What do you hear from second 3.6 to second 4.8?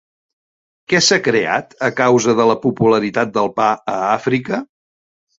pa a Àfrica?